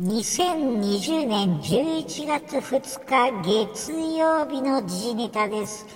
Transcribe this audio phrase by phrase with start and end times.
[0.00, 5.88] 2020年11月2日月曜日の時事ネタです。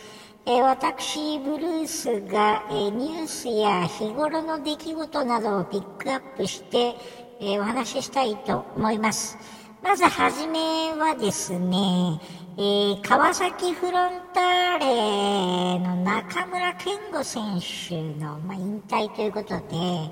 [0.44, 6.96] え、私、ブルースが、え、ニュースや日頃の出来事などをピックアップして、
[7.40, 9.38] え、お話ししたいと思います。
[9.84, 10.58] まずはじめ
[10.98, 12.20] はですね、
[12.58, 20.10] え川崎フロンターレの中村健吾選手の、まあ、引退ということで、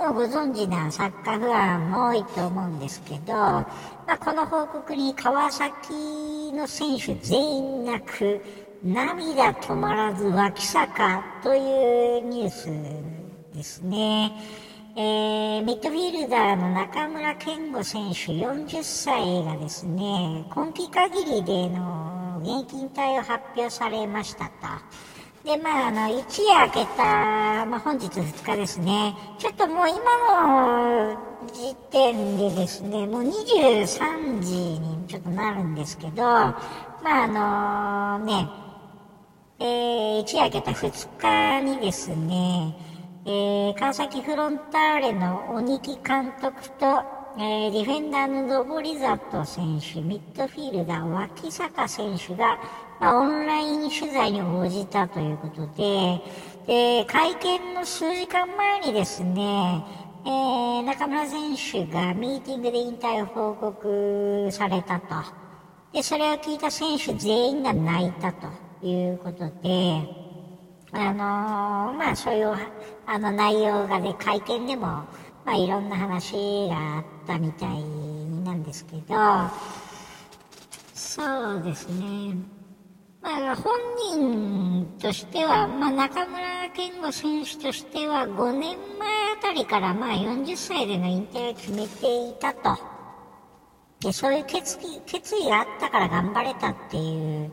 [0.00, 3.66] もうご存知なサッカーファンも多いと思うんですけど、ま
[4.06, 5.92] あ、この報告に川崎
[6.54, 8.40] の選手全員泣く
[8.82, 11.58] 涙止まらず脇坂とい
[12.20, 14.32] うニュースですね。
[14.96, 24.50] えー、ミッドフィールダーの中村健吾選手40歳がですね、今季限りでの現役引退を発表されましたと。
[25.50, 29.16] で、まあ、あの、一夜明けた、まあ、本日2日ですね。
[29.36, 29.98] ちょっともう今
[30.36, 31.16] の
[31.48, 38.48] 時点でですね、もう23時にちょっとなるんですけど、まあ、あのね、
[39.58, 42.76] えー、一夜明けた2日にですね、
[43.26, 47.02] えー、川崎フロンターレの鬼木監督と、
[47.38, 52.56] えー、ディフェンダーのドボリザット選手、ミッドフィールダー脇坂選手が、
[53.00, 56.20] まあ、オンライン取材に応じたということで、
[56.66, 59.82] で、会見の数時間前にですね、
[60.26, 65.14] えー、中村選手がミーティングで引退を報告されたと。
[65.94, 68.48] で、それを聞いた選手全員が泣いたと
[68.86, 70.06] いうことで、
[70.92, 72.54] あのー、まあそういう
[73.06, 75.06] あの内容がね、会見でも、ま
[75.46, 77.82] あいろんな話があったみたい
[78.44, 79.14] なんですけど、
[80.92, 82.59] そうですね。
[83.22, 83.74] まあ、本
[84.16, 92.78] 人としては、まあ、中村健吾選手としては5年前あたりからまあ40歳での引退を決めていたと。
[94.00, 97.50] で、そういう決意、決意があったから頑張れたっていう、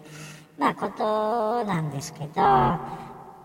[0.57, 2.41] まあことなんですけど、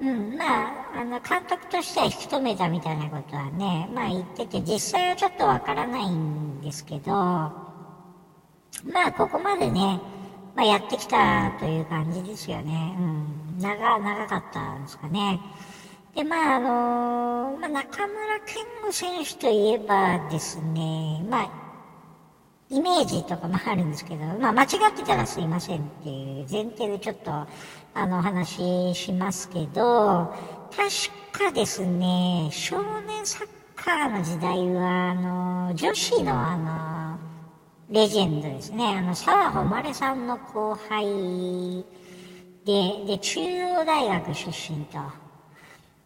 [0.00, 7.50] うん、まあ、あの、監督としては引き止めたみたいなことはね、まあ言ってて、実際はちょっとわからないんですけど、ま
[9.06, 10.00] あここまでね、
[10.54, 12.94] まあ、やってきたという感じですよね。
[12.98, 13.58] うん。
[13.60, 15.40] 長、長かったんですかね。
[16.14, 21.50] で、まあ、あのまあ、中村健吾選手といえばですね、まあ、
[22.68, 27.30] イメージとかもあるんですけど、まあ、間違ってたらすいませんっていう前提でちょっと、
[27.94, 30.34] あの、話しますけど、
[30.74, 37.31] 確かですね、少年サッカーの時代は、あの、女子のあの、
[37.92, 38.86] レジェンドですね。
[38.86, 41.84] あの、沢誉さんの後輩
[42.64, 44.98] で、で、中央大学出身と。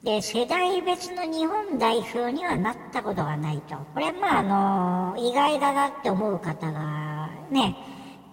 [0.02, 3.76] で、世代別の日本代表にはなったことがないと。
[3.94, 7.76] これ、まあ、あの、意外だなって思う方がね、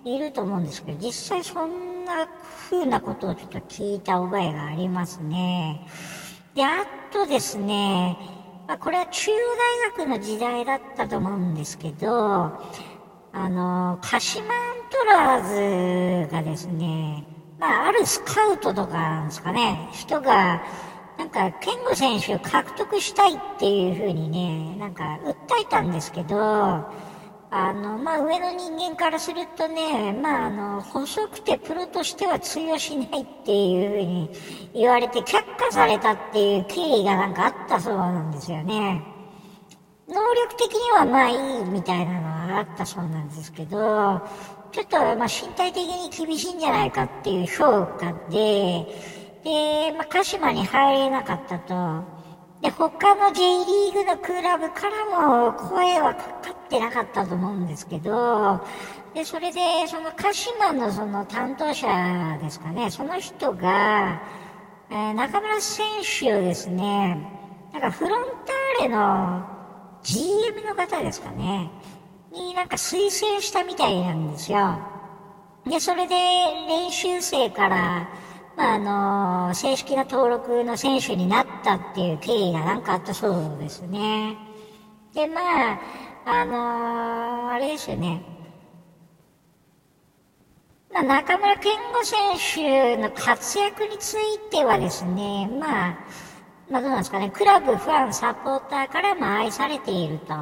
[0.04, 2.28] いると思うんですけど、実際そんな
[2.72, 5.86] 風なことをちょっと聞いた覚えがありますね。
[6.56, 8.18] で、あとですね、
[8.68, 9.36] まあ、これは中央
[9.96, 12.52] 大学の時代だったと思うんですけど、
[13.36, 14.52] あの、鹿島アン
[14.92, 17.26] トラーズがですね、
[17.60, 20.64] まあ、あるスカウトとかなんですかね、人が、
[21.18, 34.30] なんか、健吾選手を獲得したいっていう風にね、なんか、訴えたんですけど、あの、まあ、上の人間からするとね、まあ、あの、細くてプロとしては通用しないっていう風に
[34.76, 39.13] 言われて却下されたっていう経緯がなんかあったそうなんですよね。
[40.08, 44.22] 能力的にはまあいいみたいなのはあったそうなんですけど、
[44.72, 48.86] ちょっとまあ身体的に厳しいんじゃないかっていう評価で、
[49.44, 52.24] で、まあ鹿島に入れなかったと。
[52.62, 58.66] で、他の J リーグのクラブからも声はかかってなかったと思うんですけど、
[59.14, 64.22] で、それで、その鹿島のその担当者ですかね、その人が、
[64.90, 65.86] えー、中村選
[66.20, 67.30] 手をですね、
[67.74, 69.53] なんかフロンターレの
[70.04, 71.70] GM の方ですかね、
[72.32, 74.78] になんか推薦したみたいなんですよ。
[75.66, 78.10] で、それで練習生から、
[78.58, 84.38] まあ、あの、正式な登録の選手になったっていう経緯がなんかあったそうですね。
[85.14, 85.42] で、ま
[85.74, 85.80] あ、
[86.26, 88.24] あのあれですよね。
[90.94, 95.98] まあ、中村健吾選手の活躍についてはですね、まあ、
[96.70, 100.34] まあどうなんですかね、クラブ、ファン、サポーターからも愛されていると。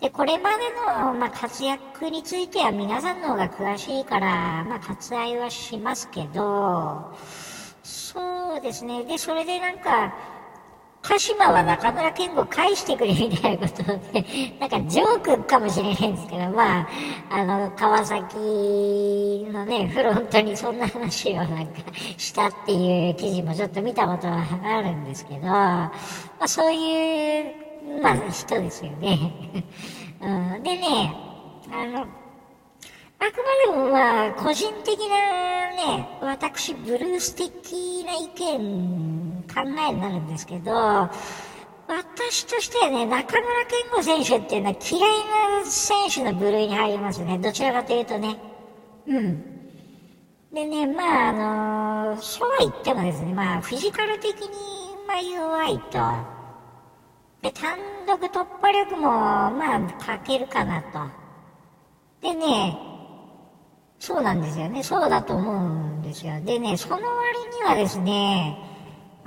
[0.00, 7.16] で、これまでの、まあ、活躍については皆さんの方が詳しいから、まあ、割愛はしますけど、
[7.82, 9.04] そうですね。
[9.04, 10.14] で、それでなんか、
[11.08, 13.82] 鹿島は中村健吾返してくれみたいなこと
[14.12, 14.26] で、
[14.60, 16.88] なんかジョークかもしれないんですけど、まあ、
[17.30, 18.36] あの、川崎
[19.50, 21.80] のね、フロントにそんな話をなんか
[22.18, 25.90] したっていう記事もちょっと見たことはあるんですけど、ま
[26.40, 27.54] あそういう、
[28.02, 29.32] まあ人ですよね。
[30.20, 31.14] うん、でね、
[31.72, 38.28] あの、あくまでもまあ、個人的なね、私、ブルース的な意
[38.58, 40.72] 見、考えになるんですけど、
[41.88, 47.38] 私としてはね、中村健吾選手っていうのは嫌いな選手の部類に入りますね。
[47.38, 48.36] どちらかというとね。
[49.06, 49.42] うん。
[50.52, 54.48] でね、まああのそうは言ってもですね、まあフィジカル的に、
[55.06, 56.38] まあ弱いと。
[57.42, 60.98] で、単独突破力も、まあ、欠けるかなと。
[62.20, 62.76] でね、
[63.98, 64.82] そうなんですよね。
[64.82, 66.40] そうだと思うんですよ。
[66.40, 68.58] でね、その割にはですね、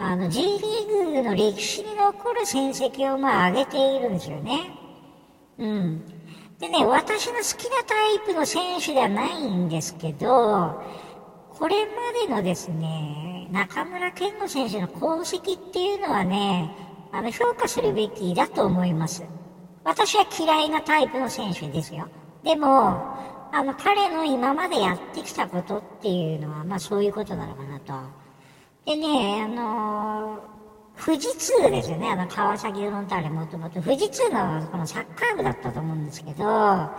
[0.03, 4.71] あの、J リーグの歴史に残る戦績をまあ上げているんですよね。
[5.59, 6.03] うん。
[6.57, 10.81] でね、私の好きなタイプの選手ではないんですけど、
[11.49, 11.91] これま
[12.27, 16.75] でのですね、中村健吾選手の功績っていうのはね、
[17.11, 19.23] あの、評価するべきだと思います。
[19.83, 22.07] 私は嫌いなタイプの選手ですよ。
[22.43, 22.67] でも、
[23.51, 28.20] あの、彼の今までやってきたことっていうのは、まあそういうことなのかなと。
[28.85, 33.81] でね、あのー、富士通ですよね、あの、川崎フロンターレもともと。
[33.81, 36.97] 富士通のこのサッカー部だったと思うんですけど、ま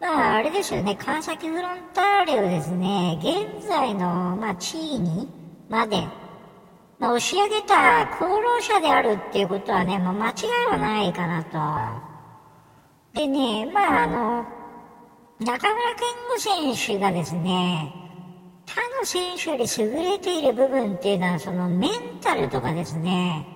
[0.00, 5.28] ああれですよね、川崎フロンターレをですね、現在の、まあ地位に
[5.68, 6.06] まで、
[6.98, 10.32] まあ、押し上げた功労者であるっていうことはね、まあ間違
[10.64, 11.44] いはないかな
[13.12, 13.18] と。
[13.20, 14.44] でね、まああの、
[15.38, 18.05] 中村健吾選手がですね、
[18.76, 23.46] 他の選手より優れている部分っていうのは、そのメンタルとかですね、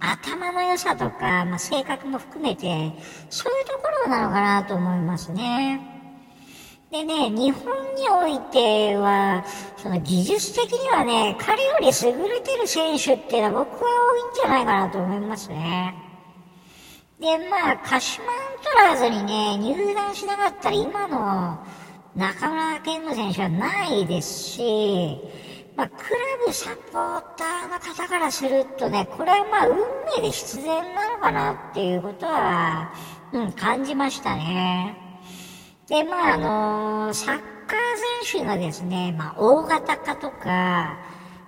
[0.00, 2.90] 頭の良さとか、まあ、性格も含めて、
[3.28, 5.78] そういうところなのかなと思いますね。
[6.90, 9.44] でね、日本においては、
[9.76, 15.94] その技術的にはね、彼より優れてる選手っていうのは僕は多いんじゃないかなと思いますね。
[17.20, 21.58] で、まあ、鹿島アントラーズにね、入団しなかったら今の
[22.14, 25.18] 中村健吾選手はないですし、
[25.76, 29.76] まあ、クラブサポーターの方からするとね、これはまあ、運
[30.16, 32.92] 命で必然なのかなっていうことは、
[33.32, 34.94] うん、感じましたね。
[35.88, 37.42] で、まあ、あのー、サッカー
[38.24, 40.98] 選手のですね、まあ、大型化とか、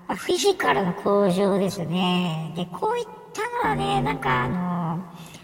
[0.08, 2.54] まあ、フィジカルの向上ですね。
[2.56, 5.34] で、こういったのはね、なんかあのー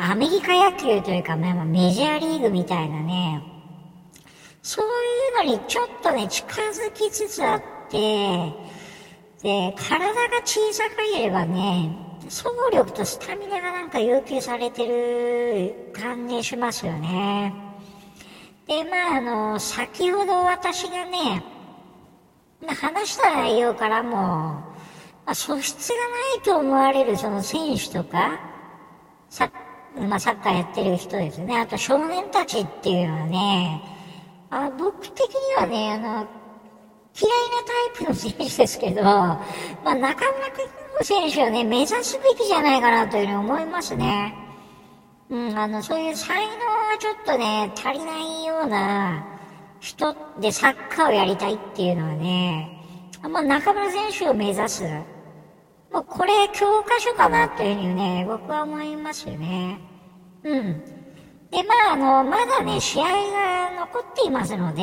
[0.00, 3.42] アメリカ野球というか、まあ、メジャーリーグみたいなね、
[4.68, 8.52] そういうのにちょっとね、近づきつつあって、
[9.42, 10.84] で、体が小さ
[11.14, 11.90] ければね、
[12.24, 17.54] 走力とスタミナがなんか要求されてる感じしますよね。
[18.66, 21.42] で、まあ、あの、先ほど私がね、
[22.66, 24.64] 話した内容からも、ま
[25.24, 28.38] あ、素質がないと思われるその選手とか、
[29.30, 29.50] サ
[29.98, 31.58] まあ、サッカーやってる人ですね。
[31.58, 33.94] あと少年たちっていうのはね、
[34.50, 36.26] あ僕的にはね、あの、
[37.20, 39.42] 嫌いなタイプの選手ですけど、ま
[39.84, 40.64] あ、中村君
[40.98, 44.34] の選手はね、目指すべきじゃないかなというふうに思いますね。
[45.28, 49.26] うん、あの、そういう才能はちょっとね、足りないような
[49.80, 52.82] 人でサッカーをやりたいっていうのはね、
[53.22, 54.84] まあ、中村選手を目指す。
[55.92, 59.80] もうこれ教科書かなというふうにね、僕は思いますよね。
[60.44, 60.97] うん。
[61.50, 64.82] で、まあ、あの、まだね、試合が残っていますので、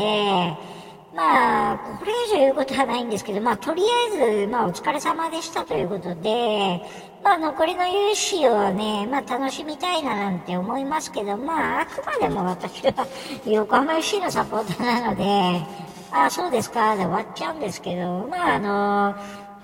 [1.16, 6.82] まあ、これ以上言うことはないんですけど、まあ、とりあえず、まあ、お疲れ様でしたということで、
[7.24, 13.08] まあ、残りの勇姿をね、まあ、楽しみたいななんて思いますけど、まあ、あくまでも私は
[13.46, 15.66] 横浜 FC のサポーターなので、
[16.12, 19.16] ああ、そうですか、で終わっちゃうんですけど、まあ、あの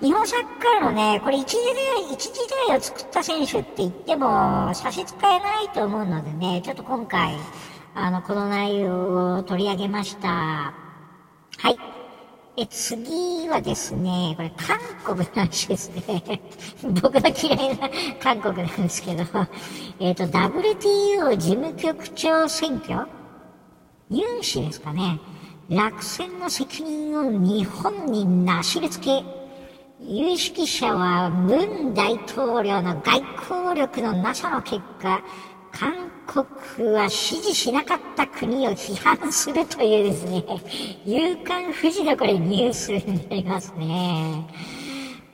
[0.02, 7.36] 日本サッカーのね、これ一時代、一時代を作った選手って言っても差し支えないと思うのでね、ちょっと今回、
[7.94, 10.28] あの、この内容を取り上げました。
[10.28, 10.74] は
[11.70, 11.78] い。
[12.56, 16.42] え、次はですね、これ韓国の話ですね。
[17.00, 17.88] 僕の嫌いな
[18.20, 19.22] 韓国なんですけど、
[20.00, 23.06] えっ、ー、と、WTO 事務局長選挙？
[24.10, 25.20] ユン氏ですかね。
[25.68, 29.22] 落選の責任を日本になしりつけ、
[30.04, 35.22] 有識者は文大統領の外交力のなさの結果、
[35.70, 40.44] 韓国は支持しなかった国を批判するというですね、
[41.04, 44.46] 夕刊富士のこれニュースになりますね。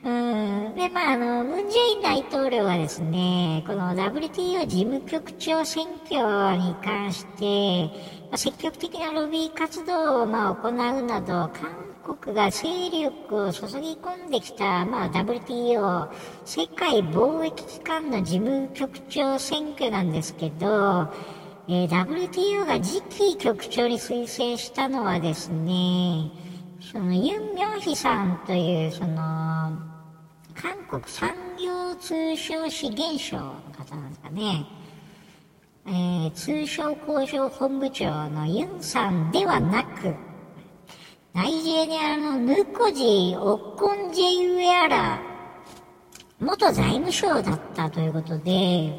[0.01, 7.89] うん、で、まあ、あの、ムン・ジェイン大統領はですね、この WTO 事務局長選挙に関して、
[8.31, 16.09] ま、積極的なロビー活動を、まあ、行うなど、韓国が勢力を注ぎ込んできた、まあ、WTO、
[16.45, 21.07] 世界貿易機関の事務局長選挙なんですけど、
[21.67, 26.31] えー、WTO が次期局長に推薦したのはですね、
[26.81, 29.77] そのユン・ミョンヒさんという、その、
[30.55, 31.29] 韓国産
[31.63, 34.65] 業通商資源省の方なんですかね。
[35.85, 40.28] えー、通商交渉本部長のユンさんではなく、
[41.39, 45.21] ナイジェリアのヌコジ・オッコンジェイウェアラ
[46.37, 48.93] 元財務省だったということで、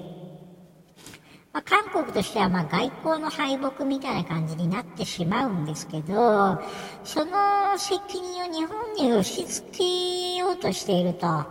[1.52, 6.58] まあ、韓国としてはま外交の敗北みたいな感じになってしまうんですけど、
[7.04, 11.44] その責任を日本に押し付けようとしていると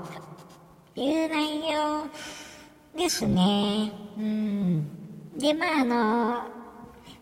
[0.95, 2.07] いう内容
[2.97, 3.91] ですね。
[4.17, 5.37] うん。
[5.37, 6.58] で、まあ、あの、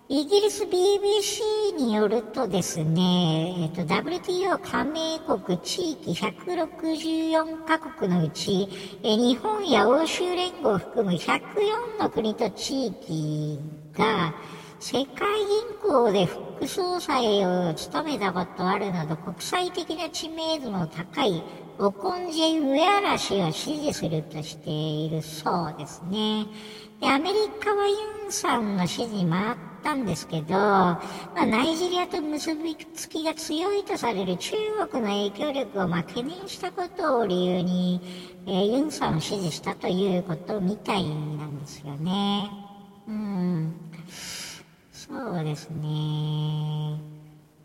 [0.10, 8.70] イギリス BBC によるとですね、えっと、WTO 加盟国地域164カ国のうち、
[9.04, 13.60] え日本や欧州連合を含む104の国と地域
[13.98, 14.34] が、
[14.80, 21.44] 世界銀行で副総裁を務めたことあるなど国際的な知名度の高い
[21.80, 26.46] オコンジェ・ウェアラ氏を支持するとしているそうですね。
[27.00, 30.98] で、アメリカはユンさんの支持もあったんですけど、ま
[31.36, 34.56] あ、ナイジェリアと結びつきが強いとされる中
[34.90, 38.02] 国の影響力をまあ懸念したことを理由に、
[38.48, 41.04] えー、ユンさんを支持したということみたい
[41.38, 42.50] なんですよね。
[43.08, 43.76] うん。
[44.92, 47.00] そうですね。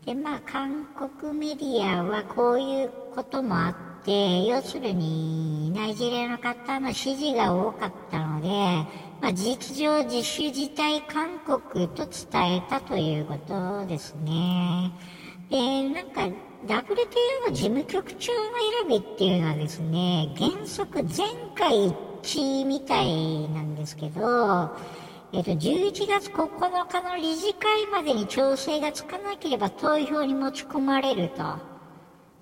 [0.05, 8.87] で、まあ、韓国メディアはこういうこともあって、要するに、ナイジェリアの方の支持が多かったので、
[9.23, 14.91] まあ、事実上自主自体韓国と伝えたということですね。
[15.49, 16.23] で、なんか
[16.65, 18.39] WTO の事務局長の
[18.81, 21.25] 選びっていうのはですね、原則全
[21.55, 21.95] 会一
[22.41, 24.75] 致みたいなんですけど、
[25.31, 31.72] えっと、11月9日の理事会までに調整がつかなければ投票に持ち込まれると。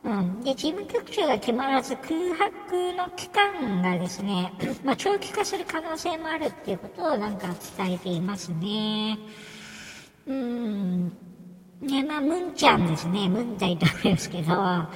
[0.03, 0.41] うん。
[0.41, 4.53] で、事務局長が決まらず空白の期間がですね、
[4.83, 9.17] まあ、長期化する可能性もあるっていうことをなんか伝えていますね。
[10.27, 11.09] うん。
[11.81, 13.27] ね、まあ、ムンちゃんですね。
[13.29, 14.89] ムン大統領ですけど、ま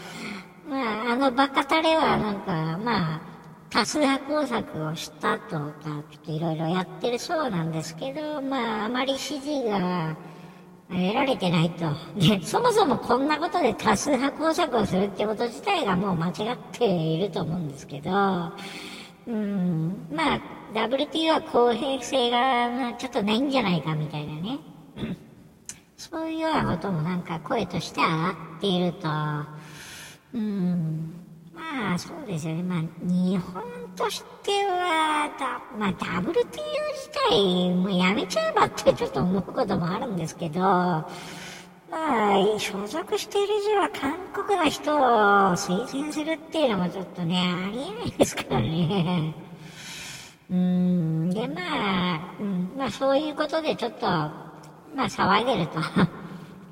[0.70, 3.22] あ、あのバカタレはなんか、まあ、
[3.70, 10.16] 多数派工作をしたとか、ちょっといろいろやってるそうなんですけど、まあ、あまり支持が、
[10.90, 11.86] 得られてないと。
[12.20, 18.12] で、そもそもこんなことで多数派工作をするってこと自体がもう間違っていると思うんですけど、
[19.28, 20.42] うん、まあ、
[20.74, 24.60] WTO は公平性がちょっとないんじゃないかみたいなね。
[25.98, 29.08] そういうようなこともなんか声として上がっていると、
[30.36, 31.25] うん、
[31.74, 32.64] まあそうですよね。
[32.64, 33.64] まあ日本
[33.96, 35.30] としては、
[35.78, 36.56] まあ WTO 自
[37.30, 41.08] 体もうやめちゃえばってちょっと思うこともあるんですけど、ま
[41.92, 44.14] あ所属している以上は韓
[44.46, 45.00] 国の人を
[45.56, 49.34] 推薦するっていうのもちょっとね、ありえないですからね。
[50.50, 51.62] うん、でま
[52.16, 54.32] あ、うん、まあそういうことでちょっと、ま
[54.98, 55.80] あ騒いでると、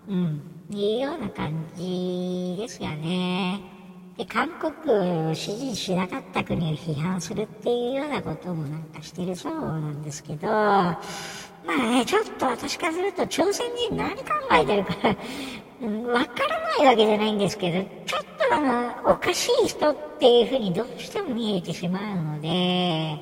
[0.07, 3.72] うん、いうような感じですよね。
[4.17, 10.97] で、韓国を支持しなかった国を批判するっていうようなこともなんかしてるそうなんですけど、ま
[11.67, 14.93] あね、ちょっと私からすると朝鮮人何考えてるか、
[16.13, 23.17] わからないわけじゃないんですけど、ちょっとあの、おかしい人っていうふうにどうしても見えてしまうので、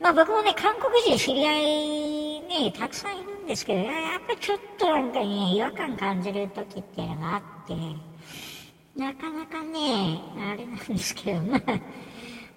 [0.00, 8.09] まあ僕もね、韓国人知り合いね、たくさんいるんですけど、やっぱりちょっとなんかね、違和感感じる時っていうのがあって、
[9.00, 11.62] なかなかね、あれなんですけど、まあ、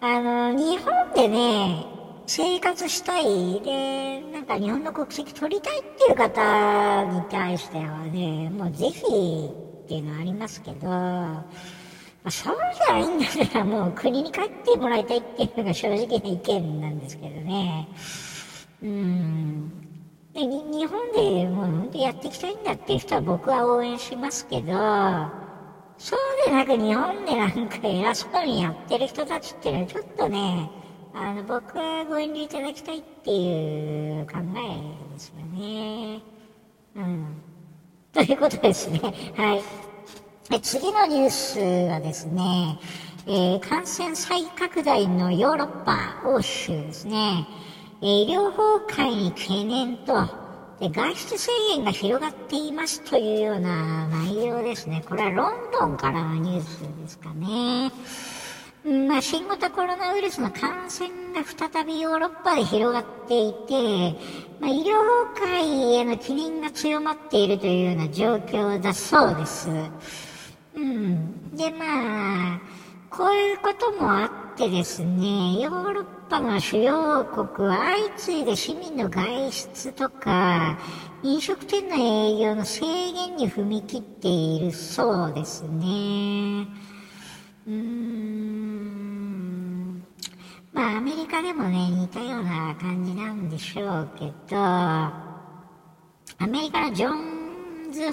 [0.02, 1.86] あの、日本でね、
[2.28, 11.46] 生活したい、で、なんか日本の国籍取りたいっていう方に対してはね、もうぜひっていうのはありますけど、ま
[12.26, 17.88] あ、そうじゃないんだったらもう国に帰ってもらいたいっていうのが正直な意見なんですけどね。
[18.84, 19.70] うん。
[20.34, 25.43] で日本でもう本当やっていきたいんだっていう人は僕は応援しますけど、
[26.04, 30.70] そうでなく日本でなんか偉そうにやってる人たちっていうのはちょっとね、
[31.14, 36.22] あの、僕はご遠慮いただきたいっていう考えですよね。
[36.98, 37.42] うん。
[38.12, 39.00] ということですね。
[39.38, 39.62] は
[40.52, 40.62] い。
[40.62, 42.78] 次のニュースはですね、
[43.26, 47.48] えー、感染再拡大のヨーロッパ、欧州ですね、
[48.02, 50.43] えー、医療崩壊に懸念と、
[50.84, 55.02] で外出制限が広がっていますというような内容ですね。
[55.08, 57.90] これはロンドンからのニュースですかね。
[59.08, 64.20] まあ、新型コロナウイルスの感染が再びヨーロッパで広がっていて、
[64.60, 64.98] まあ、医療
[65.32, 69.70] 崩壊への懸念が強まっているというような状況だそうです。
[70.76, 71.56] うん。
[71.56, 72.62] で、まあ、
[73.10, 80.80] こういうこともあってですね、ヨーロッパの主要国は相次いで市民の外出とか、
[81.22, 86.66] 飲食店の営業の制限に踏み切っているそうですね。
[87.68, 89.14] うーん。
[90.74, 95.12] まあ、アメリカでもね、似たような感じなんでしょうけど、ア
[96.50, 98.12] メリカのジョンズ・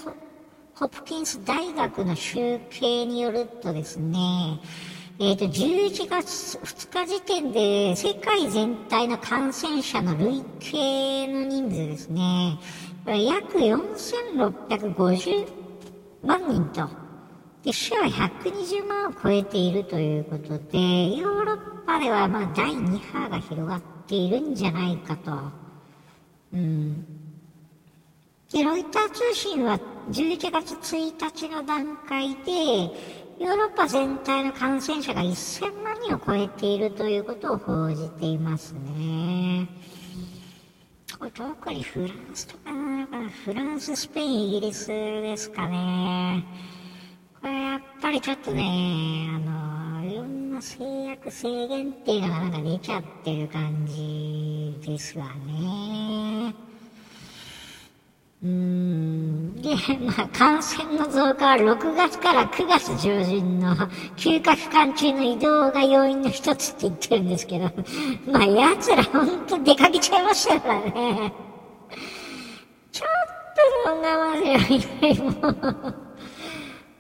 [0.74, 4.60] ホプキンス大学の集計によるとですね、
[5.22, 12.58] えっ、ー、と、11月2日時点で世界全体の感染者の累計の人数ですね、
[13.04, 15.46] 約4650
[16.24, 16.88] 万人と。
[17.62, 25.32] で、死は120万を超えているということで、ヨーロッパではまあ第2波が広がっているんじゃないかと。
[26.54, 27.04] うん。
[28.50, 29.78] で、ロイター通信は
[30.10, 32.90] 11月1日の段階で、
[33.40, 39.66] ヨーロッパ全体の感染者が1000万人を超えているということを報じていますね。
[41.18, 46.44] これ特にフランスとかなのかなフランス、スペイン、イギリスですかね。
[47.40, 49.38] これやっぱりちょっとね、あ
[50.02, 56.69] の、いろんな制約、制限っていうのがなんか出ちゃってる感じですわね。
[58.42, 59.54] うーん。
[59.60, 63.76] で、 まあ、感染の増加は6月から9月上旬の
[64.16, 67.70] 休暇期間中の移動が要因の一つって言ってるんですけど、
[68.32, 71.32] まあ、奴らほんと出かけちゃいましたからね。
[72.92, 73.08] ちょっ
[73.84, 76.10] と我慢せよ、以外も。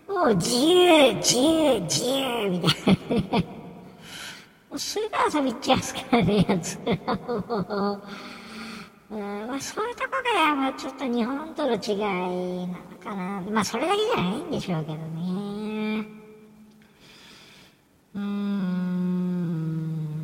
[0.08, 3.60] もう自由、自由、自由、みたいなね。
[4.68, 8.02] もうすぐ遊び行っちゃいますからね、やつらも。
[9.16, 11.96] んまあ、そういうとこが、まあ、ちょっと日本との違い
[12.68, 13.40] なのかな。
[13.50, 16.06] まあ、それだけじゃないんでしょうけどね。
[18.14, 18.90] うん。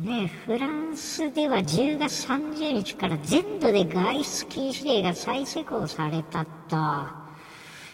[0.05, 7.27] ね、フランスでは10月30日から全土で外出禁止令が再施行されたと。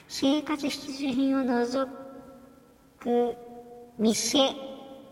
[0.08, 1.92] 生活必需品を除
[3.00, 3.36] く
[3.98, 4.52] 店、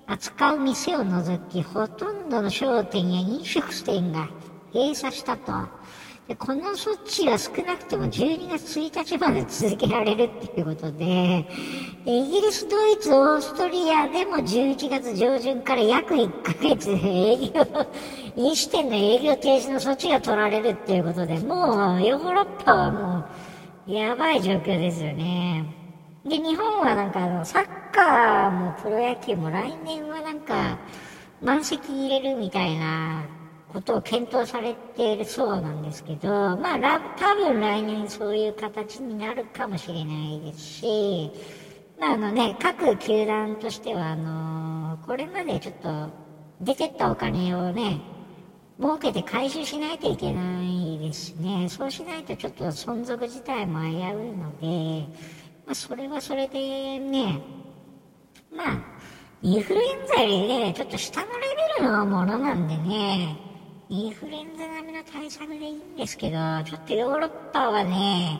[0.05, 4.29] 扱う店を除き、ほとんどの商店や飲食店が
[4.73, 5.51] 閉鎖したと。
[6.27, 11.45] でこの措置は少なくとも12月1日まで続けられるっていうことで、
[12.05, 17.67] イギリス、ドイツ、オーストリアでも11月上旬から約1ヶ月営業、
[18.37, 23.25] 飲酒店の営業停止の措置が取られるっていうことで、もうヨーロッパはも
[23.87, 25.65] うやばい状況ですよね。
[26.23, 30.77] で、日本はなんかあの、サッカーもプロ野球も来年はなんか、
[31.41, 33.25] 満席入れるみたいな
[33.71, 41.31] ことを検討されているそうなんですけど、まあ、多分来年そういう形になるかもしれないですし、
[41.99, 46.09] まああのね、各球団としてはあのこれまでちょっと
[46.59, 48.01] 出てったお金をね、
[48.79, 51.67] 儲けて回収しないといけないですね。
[51.69, 53.95] そうしないとちょっと存続自体も危うい
[54.33, 55.07] ので、
[55.65, 57.39] まあ、それはそれでね、
[58.55, 58.83] まあ、
[59.43, 61.33] インフルエンザよりね、ちょっと下のレ
[61.79, 63.37] ベルのものなんでね、
[63.93, 68.39] インフルエンザ並みの対策でいいんですけど、ちょっとヨーロッパはね、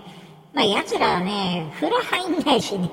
[0.54, 2.88] まあ奴らはね、風呂入んないしね、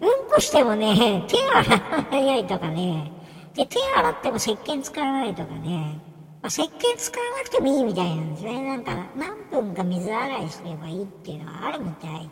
[0.00, 3.10] うんこしてもね、手洗わないとかね、
[3.54, 5.98] で、手洗っても石鹸使わないとかね、
[6.42, 8.62] まあ、石鹸使わなくてもいいみたいなんですね。
[8.62, 12.30] なんか何分か水洗いすればいいっていうのはあるみたい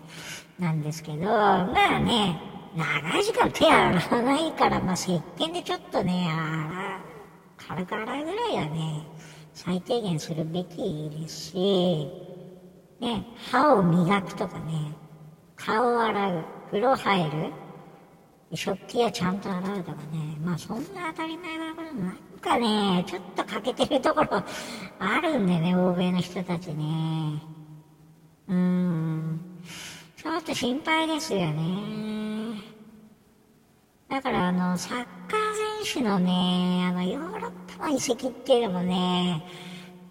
[0.60, 2.40] なんですけど、まあね、
[2.76, 7.12] 長い時間手洗わないから、まあ石鹸でちょっとね、洗
[7.68, 9.06] 軽く洗うぐらいはね、
[9.54, 12.08] 最低限するべきですし、
[13.00, 14.92] ね、歯を磨くとかね、
[15.56, 17.52] 顔を洗う、風呂入る、
[18.54, 24.42] 食器はちゃんと洗うとかね、まあそんな当たり前なことなんかね、ちょっと欠けてるところ
[24.98, 27.42] あるんでね、欧米の人たちね。
[28.48, 29.40] うーん。
[30.16, 32.71] ちょっと心配ですよね。
[34.12, 39.42] だからあの、サッカー選手のね、あの、ヨーロッパの移籍っていうのもね、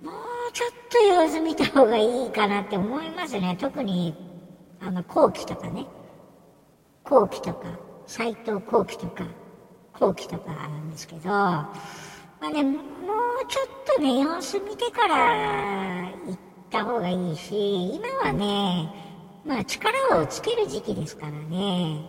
[0.02, 0.14] もう
[0.54, 3.56] ちょっと様子見た方がいいかなって思いますね。
[3.62, 4.16] 特に、
[4.80, 5.86] あの、後期とかね。
[7.04, 7.68] 後期とか。
[8.08, 9.24] 斎藤幸輝とか、
[9.94, 11.72] 後期とかなんですけど、ま
[12.42, 12.76] あね、もう
[13.48, 16.38] ちょっとね、様子見てから行っ
[16.72, 18.92] た方がいいし、今はね、
[19.46, 22.04] まあ力をつける時期ですからね、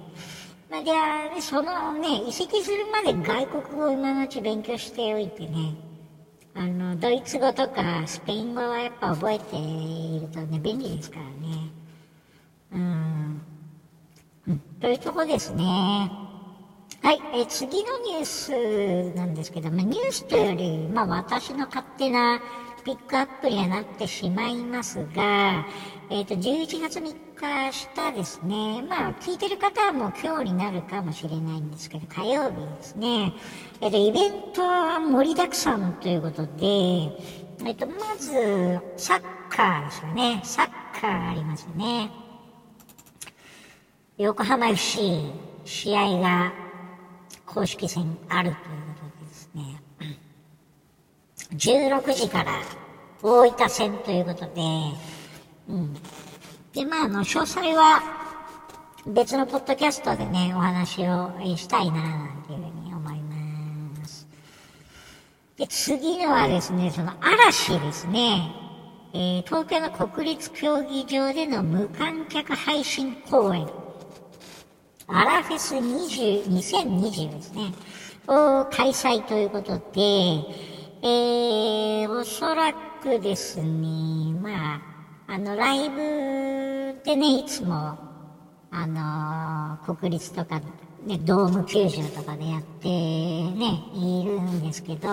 [0.80, 5.74] じゃあ、そのね、移籍するまで外国語を今のうち勉強しておいてね、
[6.54, 11.70] あの、ドイツ語とかスペイン語はやっぱ覚えているとね、便利ですからね。
[12.72, 13.42] うん。
[14.80, 16.10] というとこですね。
[17.02, 22.40] はい、え次のニュースなんですけども、ニュースというより、まあ私の勝手な
[22.84, 25.64] ピックアップにはなってしまいますが、
[26.10, 27.14] えっ、ー、と、11月3
[27.70, 33.34] 日したですね、まあ、聞いてる方はもう今日になるかもしれないんですけど、火曜日ですね、
[33.80, 36.50] えっ、ー、と、イベントは盛りだくさんということで、
[37.64, 40.40] えっ、ー、と、まず、サッカーですよね。
[40.42, 42.10] サッカーありますよね。
[44.18, 45.32] 横浜 FC、
[45.64, 46.52] 試合が
[47.46, 48.81] 公式戦あるという、
[51.54, 52.52] 16時から
[53.22, 54.62] 大分戦ということで、
[55.68, 55.94] うん。
[56.72, 58.02] で、まあ、あの、詳細は
[59.06, 64.26] 別のポッドキャストでね、お話をしたいな、なんていうふうに思います。
[65.56, 68.52] で、次のはですね、その嵐ですね。
[69.14, 73.68] えー、東京の国立競技場での無観客配信公演。
[75.06, 77.74] アラフェス20、2020ですね。
[78.26, 80.71] を開催ということで、
[81.04, 84.82] えー、おそらくですね、まあ、
[85.26, 87.98] あの、ライブでね、いつも、
[88.70, 90.60] あの国立とか、
[91.04, 95.08] ね、ドーム球場とかでやってね、いるんですけど、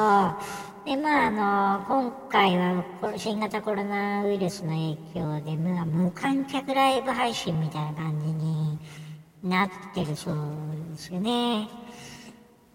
[0.86, 2.84] で、まあ、あの今回は
[3.18, 8.80] 新型コロナウイルスの影響で、まあ、無観客ライブ配信みたいな感じに
[9.44, 10.36] なってるそう
[10.92, 11.68] ですよね。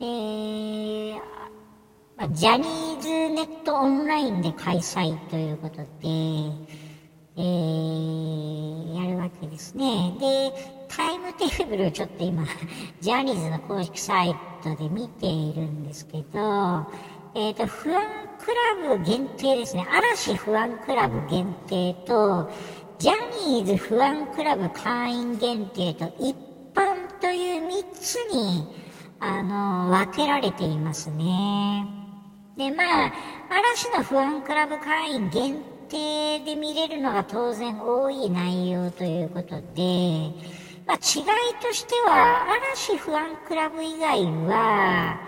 [0.00, 1.20] えー、
[2.16, 5.85] まあ、ジャニーズネットオンラインで開催ということで、
[7.37, 10.14] えー、やるわけですね。
[10.20, 10.53] で、
[10.88, 12.44] タイムテーブルをちょっと今、
[13.00, 16.87] ジャニーズの公式サイトで見ているんですけど、
[17.35, 18.05] えっ、ー、と、不安
[18.38, 18.55] ク
[18.87, 19.85] ラブ限定ですね。
[19.90, 22.48] 嵐不安クラブ限定と、
[22.98, 23.14] ジャ
[23.48, 26.37] ニーズ不安クラブ会員限定と一
[26.72, 28.68] 般という3つに、
[29.18, 32.04] あの、分けられていますね。
[32.57, 33.12] で、まあ、
[33.51, 35.57] 嵐の不安クラブ会員限
[35.88, 40.31] 定で見れるのが当然多い内容ということで、
[40.87, 41.25] まあ、違い
[41.61, 45.19] としては、嵐不安クラブ以外は、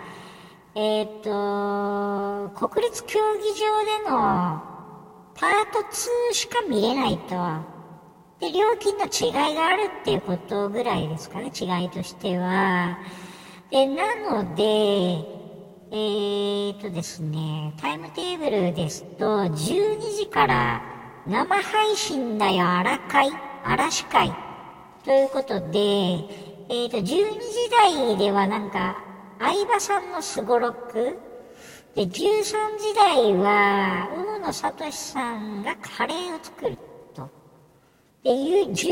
[0.75, 4.61] えっ、ー、と、国立競技場での
[5.33, 7.35] パート2しか見れないと。
[8.39, 12.99] で、料金の違いがあるっていうことぐらいですかね、違いとしては。
[13.69, 15.36] で、なので、
[15.89, 20.81] えーとですね、タイムテーブルですと、12時から
[21.25, 23.31] 生配信だよ、荒会、
[23.63, 24.35] 嵐会。
[25.05, 27.15] ということで、えーと、12時
[27.71, 28.97] 台ではなんか、
[29.39, 31.17] 相葉さんのすごろく。
[31.95, 36.77] で、13時台は、大野聡さんがカレーを作る
[37.15, 37.29] と。
[38.23, 38.83] で、14時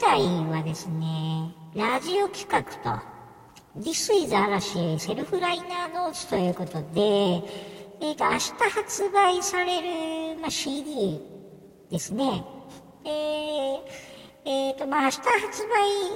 [0.00, 0.20] 台
[0.52, 2.62] はですね、ラジオ企画
[3.00, 3.07] と。
[3.78, 11.20] This is 嵐セルフライナーノーツということで、えー、と、明日発売される、まあ、CD
[11.88, 12.44] ですね。
[13.04, 13.80] えー、
[14.44, 15.66] えー、と、まあ、明日発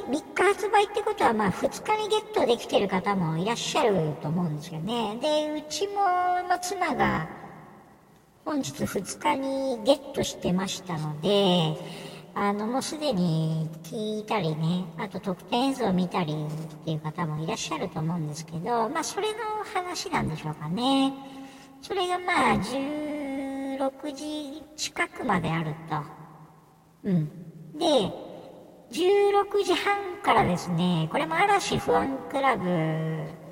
[0.09, 5.19] 売、3日発売ってことは、まあ、2日にゲットできてる方もいらっしゃると思うんですよね。
[5.23, 7.29] で、うちも、まあ、妻が、
[8.45, 11.77] 本日2日にゲットしてましたので、
[12.35, 19.39] あの、もうすでに聞いたりね、あと特典映像を見たりっていう方もいらっしゃると思うんですけど、まあ、それの
[19.75, 21.13] 話なんでしょうかね。
[21.83, 25.97] それがまあ、16時近くまであると。
[27.05, 27.29] うん。
[27.79, 27.87] で、
[28.93, 33.43] 16時半からですね、これも嵐不安クラブ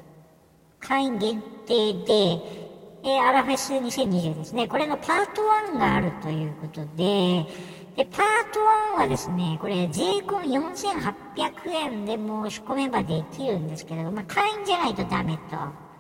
[0.78, 2.60] 会員限定で、
[3.02, 7.46] えー、アラフェス2020ですね、これのパート1があるということで、
[7.96, 8.60] で、パート
[8.96, 15.90] 1はですね、これ税込4800円で申し込めばできるんですけれど、まあ、会員じゃないとダメと。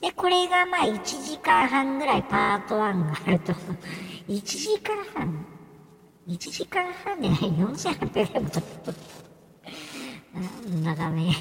[0.00, 3.52] で、これがまあ1時間半ぐらいパート1があると。
[4.28, 5.46] 1時間半
[6.26, 8.92] ?1 時間半でない ?4800 円もちょっと。
[10.84, 11.32] だダメ。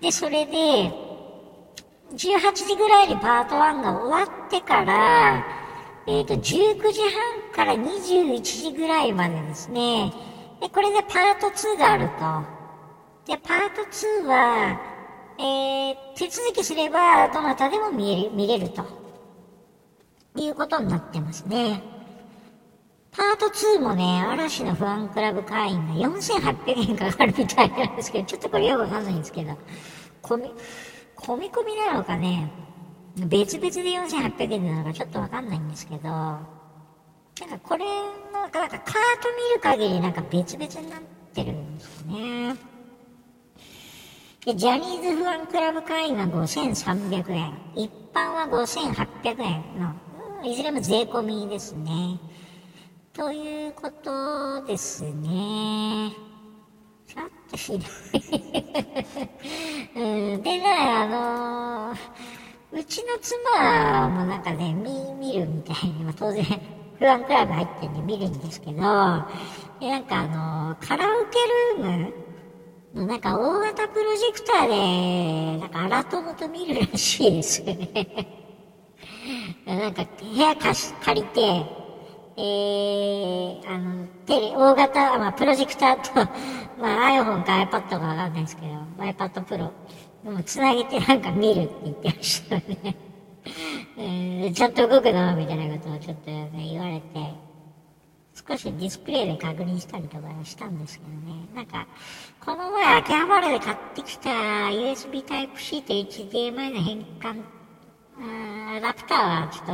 [0.00, 0.92] で、それで、
[2.12, 5.44] 18時ぐらいにパート1が終わってから、
[6.10, 10.10] えっ、ー、と、19時半から21時ぐらいまでですね。
[10.58, 12.08] で、これでパート2がある
[13.26, 13.30] と。
[13.30, 14.80] で、パート2は、
[15.38, 18.86] えー、手続きすれば、どなたでも見れる、見れると。
[20.34, 21.82] いうことになってますね。
[23.10, 29.52] パート2もね、嵐のファンクラブ会員が4800円かかるみたいなんですけど、ちょっとこれよくわかんないんですけど、
[30.22, 30.54] 込み、
[31.16, 32.50] 込み込みなのかね、
[33.26, 36.44] 別々で4800円なのかちょっとわかんないんですけど、なん
[37.50, 41.00] かこれの、なんかカート見る限りなんか別々になっ
[41.34, 42.56] てるんですよね。
[44.44, 49.94] で、ジャニーズファンクラブ会員は5300円、一般は5800円の、
[50.44, 52.18] いずれも税込みですね。
[53.12, 56.12] ということですね。
[57.06, 57.88] ちょっとひどい
[60.00, 60.42] うん。
[60.42, 61.98] でね、あのー、
[62.70, 71.38] うちの妻もなんかね、見、見るみたいに、まあ、当然、ファンクラブ入ってんで見るんですけど、でなんかあの、カラオケ
[71.78, 72.12] ルー
[72.94, 78.44] ムなんか大型プロジェクターで、なんかアラトムと見るらしいですよね。
[79.66, 81.40] なんか部屋貸し、借りて、
[82.36, 86.30] えー、あの、テレ、大型、まあ、プロジェクターと、
[86.80, 89.70] まあ、iPhone か iPad かわかんないですけど、iPad Pro、
[90.24, 92.96] でもう繋げてなんか見るって言ってましたよね。
[93.96, 97.48] えー、ちゃんと動くのみたいなことをちょっと、ね、言われて、
[98.34, 101.48] 少しディスプレイで確認したりとかしたんですけどね。
[101.54, 101.86] なんか、
[102.40, 107.42] この前、秋葉原で買ってきた USB Type-C と HDMI の変換、
[108.76, 109.72] アダプターはちょっと、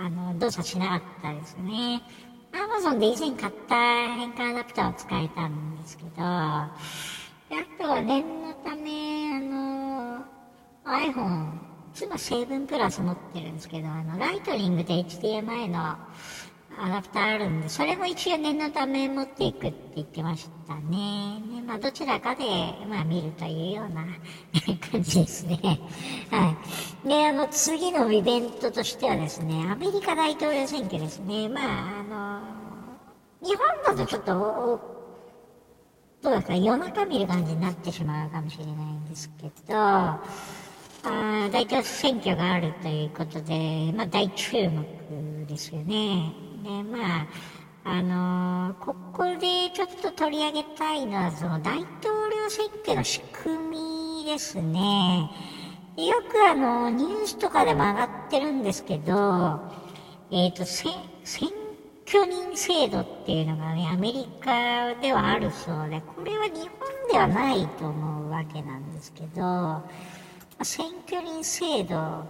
[0.00, 2.02] あの、動作しなかったですね。
[2.52, 3.74] アマゾンで以前買った
[4.14, 6.10] 変換アダプターを使えたんですけど、
[7.56, 10.24] あとは念のため、あの、
[10.84, 11.52] iPhone、
[11.92, 15.96] 妻7プラス持ってるんですけど、あの、ライトニングと HDMI の
[16.76, 21.38] アダプターあるんで、それも一応念のため持っていくって言ってましたね。
[21.40, 22.44] ねまあ、どちらかで、
[22.88, 24.04] まあ、見るというような
[24.90, 25.60] 感じですね。
[26.30, 26.56] は
[27.04, 27.08] い。
[27.08, 31.48] で、あの、次のイベントとしてはですね、アメリカ大統領選挙ですね。
[31.48, 34.93] まあ、あの、日本だとちょっと、
[36.24, 40.20] どうですか、夜中見る感じになってしまうかもしれないんですけど、あ
[41.52, 46.32] 大統領選挙があるということで、まあ、大注目ですよね。
[46.62, 47.26] で、まあ、
[47.84, 51.84] あのー、ここでちょっと取り上げたいのは、その大統
[52.30, 53.58] 領選挙の仕組
[54.22, 55.30] みですね。
[55.98, 59.60] よくあの、ニュースとかでも上がってるんですけど、
[60.30, 60.94] えっ、ー、と、選
[62.14, 66.70] 挙人制度っていうのがね、アメリカではあるそうで、これは日本
[67.10, 69.82] ではないと思うわけなんですけど、
[70.62, 72.24] 選挙人制度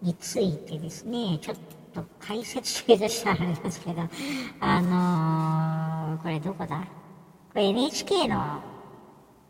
[0.00, 1.56] についてですね、ちょっ
[1.92, 4.02] と解説中としてはありますけど、
[4.60, 6.86] あのー、これどこだ？
[7.52, 8.60] これ NHK の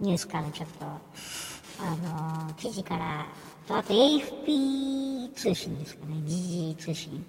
[0.01, 3.27] ニュースからちょっと、あのー、記事から、
[3.69, 7.27] あと AFP 通信ですかね、時事通信。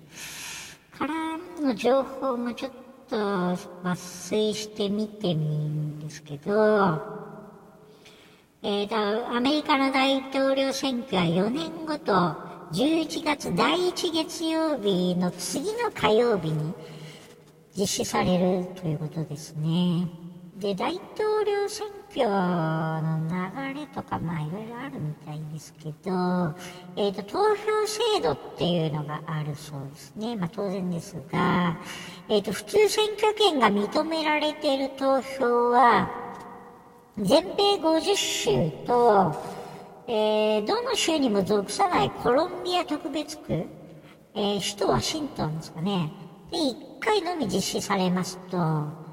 [0.97, 2.71] からの情報もちょっ
[3.07, 6.99] と抜粋して見てみるんですけど、
[8.63, 12.13] えーと、アメリカの大統領選挙は4年ごと
[12.73, 16.73] 11月第1月曜日の次の火曜日に
[17.77, 20.07] 実施されるということですね。
[20.57, 26.55] で、大統領選挙の流れとか、まあいろいろあるみたいですけど、
[26.95, 30.35] えっ、ー、と、投票制度っていうのがあるそうですね。
[30.35, 31.77] まあ当然ですが、
[32.29, 36.09] えっ、ー、と、普通選挙権が認められている投票は、
[37.17, 39.35] 全米50州と、
[40.07, 43.65] えー、どの州にも属さないコロンビア特別区、
[44.33, 46.11] えー、首都ワシントンですかね。
[46.51, 49.06] で、1回のみ実施されますと、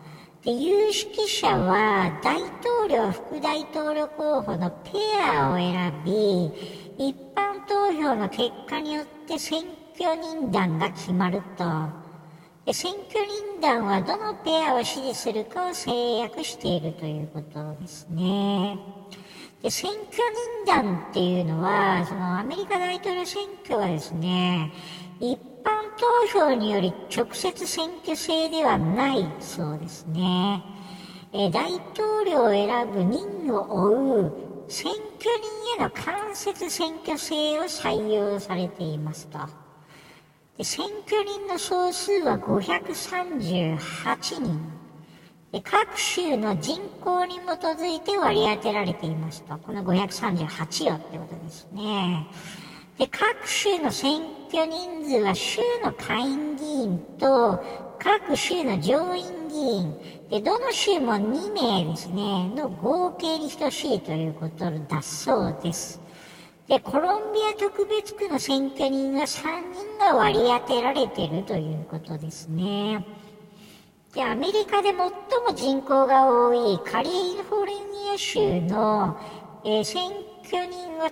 [0.45, 4.91] で、有識者は大統領、副大統領候補のペ
[5.23, 6.47] アを選び、
[6.99, 9.63] 一般投票の結果によって選
[9.99, 11.65] 挙人団が決まると。
[12.67, 18.79] で選挙人団はどのペアを支持するかを制約しているということですね。
[19.63, 20.03] で、選挙
[20.67, 24.73] 人団っていうのは、そのアメリカ大統領選挙はですね、
[25.21, 30.63] 一般投票により直接選挙制ではないそうですね。
[31.33, 34.33] え大統領を選ぶ任を追う
[34.69, 35.03] 選挙
[35.77, 39.39] 人への間接選挙制を採用されていますと。
[40.57, 43.79] で選挙人の総数は538
[44.41, 44.61] 人
[45.51, 45.61] で。
[45.61, 49.57] 各州の人口に基づいて割り当てられていますと。
[49.59, 52.27] この538よってことですね。
[52.99, 57.63] で、各州の選挙人数は州の下院議員と
[57.99, 59.97] 各州の上院議員、
[60.31, 66.01] で、どの州も2名ですね、の合計に等しいということだそうです。
[66.69, 73.05] で、コロンビア特別区の選挙人が3人が割り当てられているということですね。
[74.15, 75.11] で、アメリカで最も
[75.55, 77.11] 人口が多いカリ
[77.49, 79.19] フォルニア州の、
[79.65, 81.11] えー、選挙人は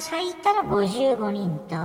[0.00, 1.76] 最多の55人と、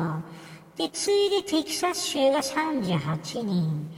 [0.75, 3.89] で、次いでテキサス州が38人、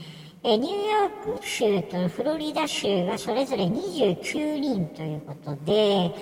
[0.44, 6.12] えニューヨーク州とフロリダ州がそれぞれ29人ということで、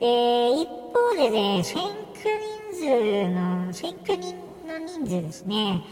[0.00, 2.28] で、一方でね、選挙
[2.72, 4.34] 人数の、選挙人
[4.66, 5.84] の人数ですね、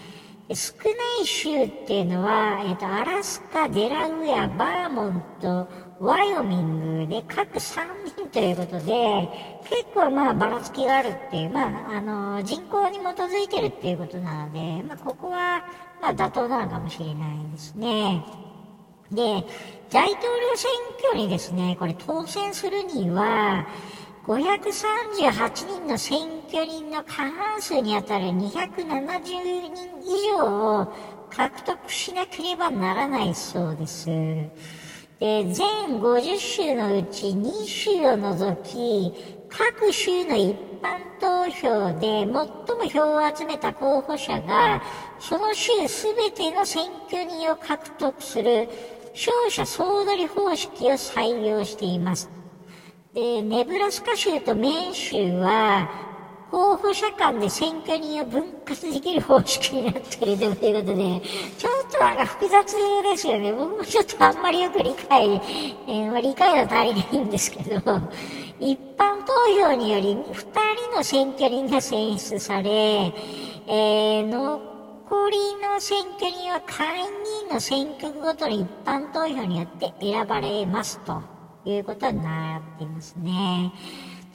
[0.53, 9.29] 少ない州っていうのは、えっ、と、アラスカ、デラウェア、バーモント、ワイオミングで各3人ということで、
[9.69, 15.65] 結構まあばらつきがあるっていう、まあ、あの、人口に基づいてるっていうことなので、まあ、ここは、
[16.03, 18.25] まあ、妥当なのかもしれないですね。
[19.11, 19.23] で、
[19.91, 23.67] 大統領選挙にですね、これ当選するには、
[24.27, 30.93] 538人の選挙人の過半数にあたる270人以上を
[31.31, 34.11] 獲得しなければならないそうです。
[35.19, 39.13] で、全50州のうち2州を除き、
[39.49, 42.51] 各州の一般投票で最も
[42.93, 44.83] 票を集めた候補者が、
[45.19, 48.69] その州すべての選挙人を獲得する
[49.15, 52.31] 勝者総取り方式を採用しています。
[53.15, 55.89] で、ネブラスカ州とメーン州は、
[56.51, 61.21] 候補者間で選挙人を分割できる方式になっているということで、
[61.59, 63.53] ちょっとなんか複雑ですよね。
[63.53, 67.81] 僕もちょっとあんまりよく理解、えー、まあ、理解は足りないんですけど、
[68.61, 77.11] 一般投票により2人の選挙人が選出され、えー、残りの選挙人は会員議
[77.43, 81.23] 員の選挙区ごとに一般投票によって選ばれますと
[81.65, 83.73] いうことになっていますね。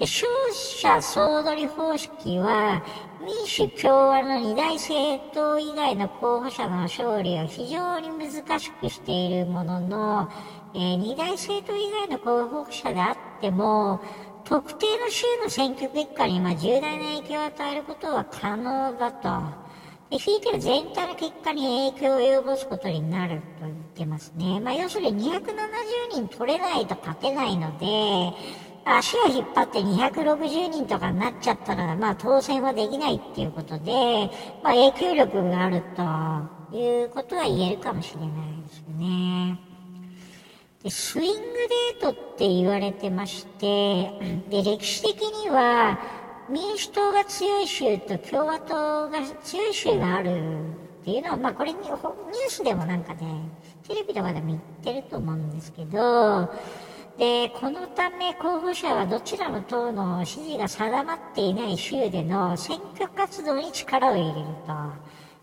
[0.05, 2.83] 勝者総取り方式は
[3.23, 10.29] 民主共和の二大政党以外の候補者の勝利を非常に難しくしているものの、
[10.73, 14.01] えー、二大政党以外の候補者であっても、
[14.43, 19.29] 特定の州の選挙結果にま重大な影響を与えることは可能だと。
[20.09, 24.59] で、ひいてる全体の結果に影響を及ぼすことになると言ってますね。
[24.59, 25.41] まあ、要するに270
[26.11, 27.85] 人取れないと勝てないので、
[28.83, 34.29] 足を引っ張って260人とかになっちゃったら、まあ当選はできないっていうことで、
[34.63, 35.83] まあ影響力がある
[36.71, 38.29] ということは言えるかもしれない
[38.67, 39.59] ですね。
[40.83, 44.11] で、スイングデートって言われてまして、
[44.49, 45.99] で、歴史的には
[46.49, 50.31] 民主党が強い州と共和党が強い州がある
[51.01, 53.19] っていうのは、まあこれニュースでもなんかね、
[53.87, 56.49] テレビとかでも言ってると思うんですけど、
[57.21, 64.73] で、このため候補者はどちらの党の支持が定まっていない州での選挙活動に力を入れると。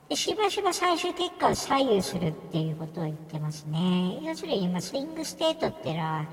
[0.09, 4.19] でしばしば最終結果を左右するっていうことを言ってますね。
[4.23, 6.27] 要するに、まあ、スイングステートっていうのは、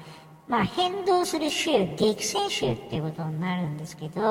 [0.47, 4.21] まあ、変動する州、激戦州っていうことになるんですけど、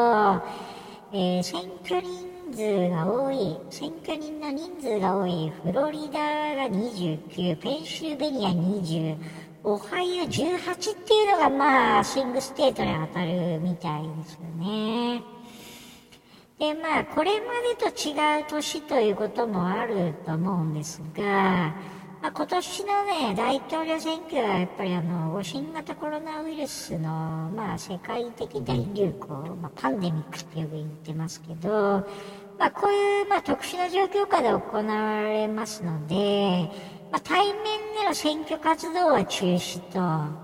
[1.13, 9.17] えー、選挙人数が多い、選挙人の人数が多いフロリダが29、ペンシルベニア20、
[9.67, 15.23] オハイオ18っていうのがまあ、スイングステートに当たるみたいですよね。
[16.59, 21.75] で、まあ、これまでと違う年ということもあると思うんですが、
[22.21, 29.29] まあ、今年のね、大統領選挙はやっぱりあの、新型コロナウイルスの、まあ、世界的大流行、
[29.63, 32.07] まあ、パンデミックってよく言ってますけど、
[32.59, 36.71] まあ、こういう、まあ、特殊な状況下で行われますので、
[37.15, 37.55] まあ、対面
[37.97, 40.35] での選挙活動は中止と、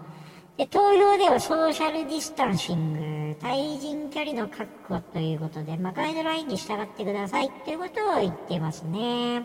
[0.57, 9.43] で投票ではソーシャルディスタンシング、対人距離の確保ということで、まあ、ガイドラインに従ってくださいっていうことを言ってますね。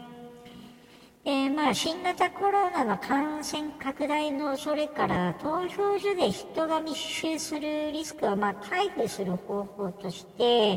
[1.24, 10.76] で、まあ、新型コロナの感染拡大の恐れから、投票所で人が密集するリスクをまあ回避する方法として、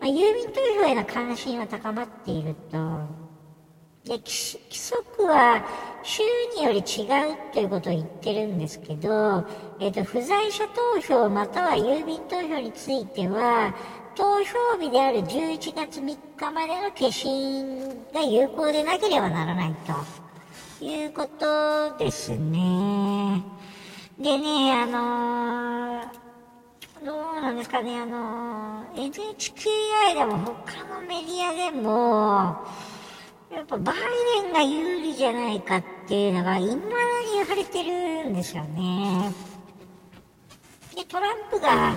[0.00, 3.23] まあ、郵便投票への関心は高まっていると。
[4.04, 5.64] で規則は
[6.02, 6.22] 州
[6.56, 9.46] により違うということを言ってるんですけど、
[9.80, 13.74] えっ、ー、と、不在者投票または郵便投票については、
[14.14, 19.74] 投票日である11月3日までの消印が有効でなければならない
[20.78, 23.42] ということですね。
[24.18, 32.58] でね、あのー、どうなんですかね、あのー、NHKI でも他のメディアでも、
[33.54, 33.96] やっぱバイ
[34.42, 36.80] デンが有利じゃないかっていうのが、いまだに
[37.34, 39.32] 言われてるんですよね。
[40.94, 41.96] で、トランプが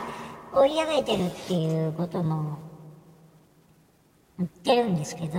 [0.53, 2.59] 追い上げてるっていうことも
[4.37, 5.31] 言ってるんですけど、う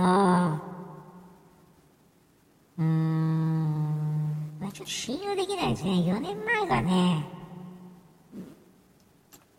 [2.81, 5.91] ーん、まあ、ちょっと信用できないですね。
[5.91, 7.25] 4年前がね、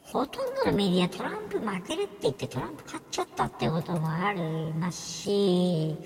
[0.02, 5.96] ほとんどのメディアトランプ負けるって言ってトランプ勝っちゃったってこともありますし、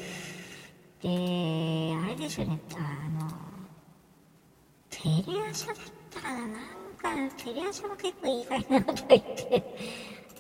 [1.05, 1.11] で、
[2.03, 2.79] あれですよね、あ
[3.23, 3.31] の、
[4.89, 5.01] テ
[5.31, 5.77] レ朝だっ
[6.11, 9.77] たかな、なんか、テレ朝も結構いい感じなこと言って、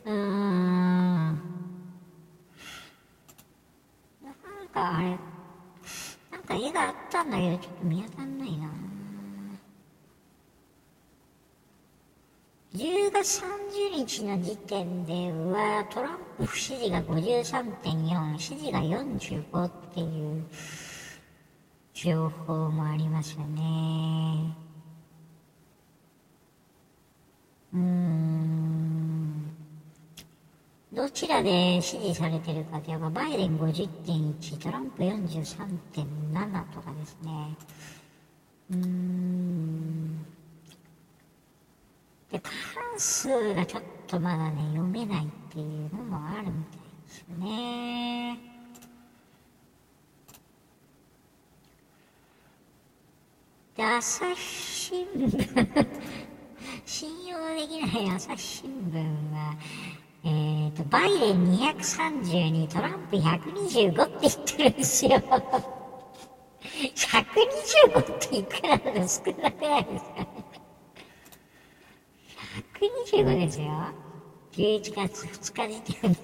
[0.06, 1.36] うーん、なん
[4.72, 5.08] かあれ、
[6.32, 8.68] なんか絵があったんだけど、ちょっと見当たんないな。
[12.74, 20.44] 10月30日の時点では、トランプ不支持が53.4、支持が45っていう
[21.92, 24.56] 情報もありますよね。
[27.74, 29.52] うーん。
[30.92, 37.56] どちらで支持されてるかといえば、バイデン50.1、トランプ43.7とかですね。
[38.72, 40.33] うーん。
[42.34, 42.50] で、過
[42.90, 48.38] 半数がちょっとまだね、読めないっていうのもあるみたいですね。
[53.76, 55.86] で、朝日新聞
[56.84, 58.98] 信用できない朝日新聞
[59.32, 59.54] は、
[60.24, 65.22] えーと、バイデン232、トランプ125って言ってるんですよ。
[66.64, 70.33] 125っていくらで少なくないですか？
[72.84, 73.66] 125ですよ。
[74.52, 76.18] 11月2日時点で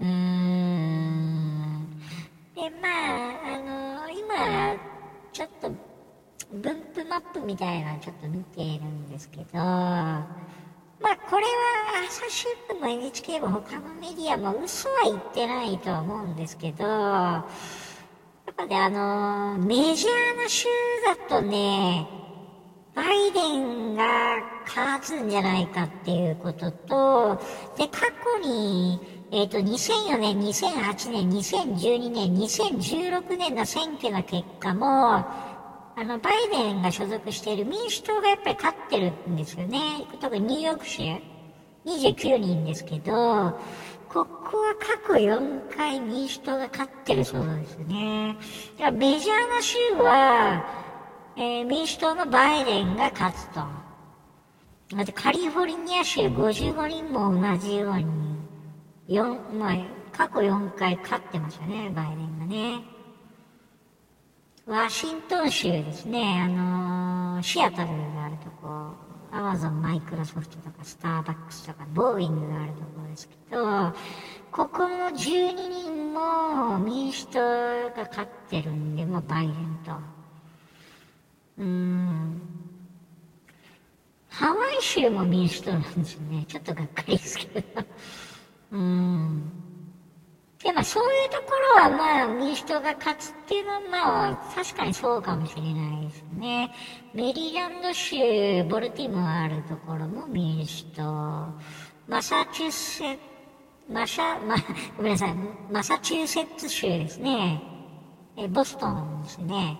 [0.00, 1.88] うーん。
[2.54, 2.92] で、まあ、
[3.54, 4.76] あの、今、
[5.32, 5.70] ちょっと、
[6.52, 10.26] 分布マップみたいなのちょっと見ているんですけど、ま
[11.10, 17.44] あ、これは朝日新聞も NHK も他のメディアも嘘は言ってないと思うんですけど、や
[18.52, 20.66] っぱね、あの、メジャーな州
[21.06, 22.23] だとね、
[22.94, 27.40] バイデンが勝つんじゃないかっていうことと、
[27.76, 29.00] で、過去に、
[29.32, 39.80] えっ、ー、と、2004年、2008年、2012年、2016年の選挙の結果も、あの、バイデンが所属している民主党がやっぱり勝ってるんですよね。
[40.20, 41.02] 特にニューヨーク州、
[41.84, 43.58] 29人ですけど、
[44.08, 48.36] ここは過去4回民主党が勝ってるそうですね。
[48.78, 50.83] だからメジャーな州は、
[51.36, 53.60] えー、民主党のバイデンが勝つと。
[54.96, 58.04] だってカリフォルニア州55人も同じように、
[59.08, 59.76] 4、まあ、
[60.12, 62.82] 過去4回勝ってますよね、バイデンがね。
[64.66, 68.68] ワシントン州ですね、あのー、シアトルがあるとこ、
[69.32, 73.92] アマゾン、マイクロソフトとか、スターバックスとか、ボーイングがあるところですけど、
[74.52, 80.23] ここも12人も民主党が勝ってるんで、もうバイデンと。
[81.58, 82.40] うん。
[84.28, 86.44] ハワイ州も民主党なんですね。
[86.48, 87.84] ちょっとがっかりですけど。
[88.72, 89.52] うん。
[90.62, 96.74] でもそういうところはまあ民主党が勝つっていうのはまあ確かにそうかもしれないですね。
[97.12, 101.02] メリーランド州、ボルティモアあるところも民主党。
[102.08, 103.18] マサチューセッ
[103.88, 104.56] マシャ、ま、
[104.96, 105.34] ごめんなさい。
[105.70, 107.62] マサチューセッツ州ですね。
[108.36, 109.78] え、ボストンですね。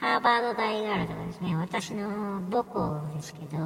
[0.00, 3.60] ハーバード大があるとかですね、私の母校ですけど、う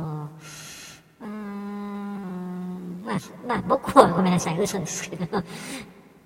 [1.22, 5.44] ーん、まあ、まあ、母校はごめんなさい、嘘ですけど、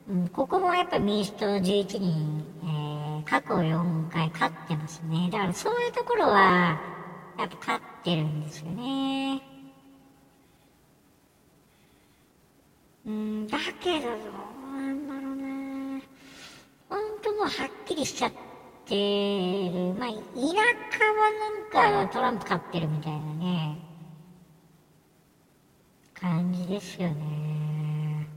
[0.08, 5.28] うん、ここもやっぱり民主党11人、えー、過去4回勝ってますね。
[5.30, 6.80] だからそういうところは、
[7.38, 9.42] やっぱ勝ってるんですよね。
[13.06, 14.12] うん、だけど、ど
[14.72, 16.00] うなんだろうな。
[16.88, 17.50] 本当もうはっ
[17.86, 18.47] きりしちゃって、
[18.88, 19.94] てる。
[19.94, 21.30] まあ、田舎は
[21.80, 23.78] なんかトランプ勝ってるみたいなね、
[26.14, 28.28] 感じですよね。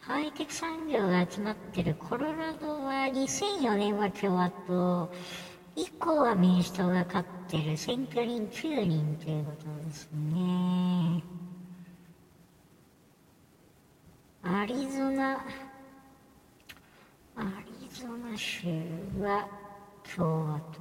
[0.00, 5.10] ハイテク産業が集まってるコロラドは2004年は共和党、
[5.74, 11.35] 以降は民主党が勝ってる選挙人9人ということですね。
[14.48, 15.44] アリゾナ、
[17.34, 18.68] アリゾナ州
[19.20, 19.48] は
[20.14, 20.80] 共和党。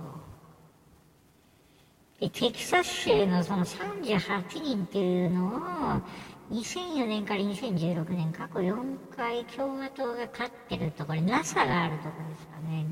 [2.20, 5.50] で、テキサス州のその38人っていうのを、
[6.52, 8.76] 2004年から2016年、過去4
[9.16, 12.86] 回共和党が勝ってるところ、NASA があるところですかね、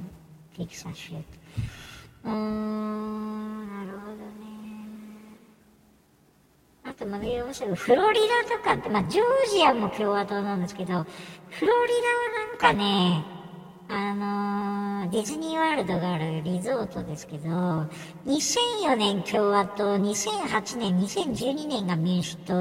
[0.57, 1.13] テキサス州。
[1.13, 4.52] うーん、なるほどね。
[6.93, 11.05] あと、まあ、要するにフロリダとかって、まあ、ジョージアも共和党なんですけど、
[11.49, 13.25] フロリダはなんかね、
[13.89, 14.13] あ
[15.03, 17.49] のー、ディズニーワールドがあるリゾートですけど、
[18.27, 22.53] 2004年共和党、2008年、2012年が民主党、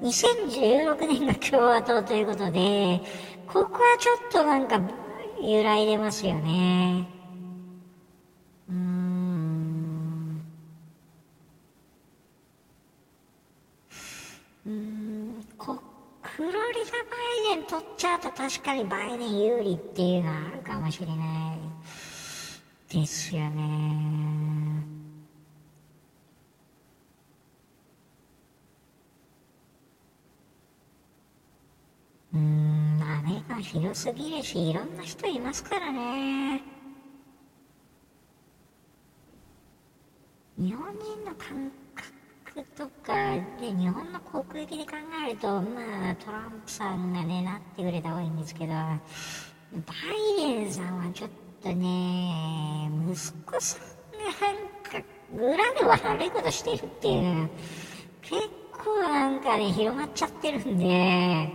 [0.00, 3.02] 2016年が共和党ということで、
[3.46, 4.80] ここはちょっとなんか
[5.42, 7.15] 揺らいでますよね。
[14.66, 15.78] うん、こ
[16.22, 16.64] フロリダ・バ
[17.54, 21.14] イデン取っちゃうと確かにバイデン有利っていうのはあるかもしれな
[21.54, 21.58] い
[22.92, 24.96] ですよね。
[32.34, 36.60] うん、アメリカ広すぎるし、いろんな人いますからね。
[40.58, 41.70] 日本人の感
[42.64, 43.12] とか
[43.60, 44.92] で日本の国益で考
[45.28, 48.98] えると、まあ、トランプさんがね、なってくれた方がいいんですけど、バ
[50.38, 51.30] イデンさんはちょっ
[51.62, 53.80] とね、息子さん
[54.12, 57.50] がなんか、裏で悪いことしてるっていう、
[58.22, 61.50] 結構なんかね、広まっちゃってるんで、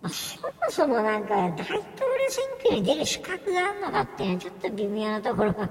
[0.00, 1.84] まあ、そもそもなんか、大統領
[2.30, 5.68] 選挙に出る資格があるのかっていうのはちょっと微妙なところが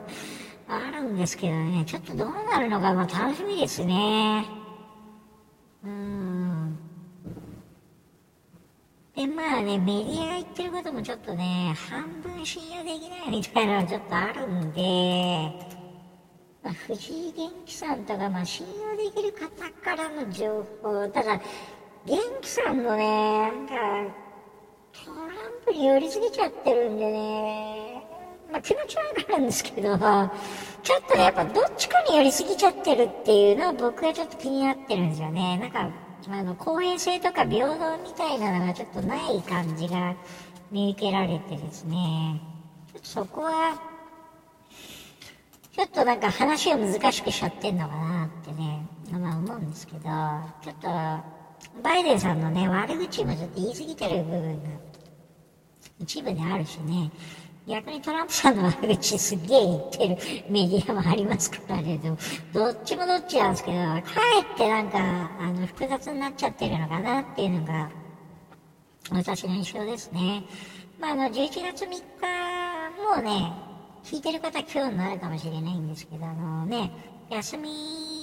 [0.68, 4.46] あるんですけどね、ちょっとどうなるのか、まあ、楽しみですね。
[5.84, 6.78] うん。
[9.16, 15.52] で、まあね、メディアが言ってることもちょっとね、半分信用できないみたいなのがちょっとあるんで、
[16.64, 19.48] まあ、藤井元気さんとか、まあ、信用できる方
[19.82, 21.40] からの情報、ただ、
[22.06, 23.74] 元気さんもね、なんか、
[25.06, 28.07] トランプに寄りすぎちゃってるんでね、
[28.52, 35.58] まあ、気持ちはわかるんですけど、ちょっとね、やっぱどっちかに寄りすぎちゃってるっていうのは僕はちょっと気になってるんですよね。
[35.58, 35.90] なんか、
[36.30, 40.16] あの、公平性とか平等みたいなのがちょっとない感じが
[40.72, 42.42] 見受けられてですね、
[43.04, 43.80] そこは、
[45.74, 50.88] ちょっとなんか話を難しくしちゃってんのかなってね、まあ思うんですけど、ちょっと、
[51.84, 54.70] バイデンさんのね、悪口もちょっと言い過ぎてる部分が
[56.00, 57.12] 一部であるしね、
[57.68, 60.18] 逆にトランプさんの悪口すっげえ言ってる
[60.50, 62.00] メディアもありますからね、
[62.54, 64.04] どっちもどっちなんですけど、か
[64.38, 64.98] えってなんか、
[65.38, 67.90] あの、複雑になっちゃってるのかなっていうのが、
[69.12, 70.44] 私の印象ですね。
[70.98, 72.02] まあ、あの、11月3日、
[73.04, 73.52] もうね、
[74.06, 76.92] 聞いてる方今日になるかもしれないんですけど、あのね、
[77.30, 78.17] 休み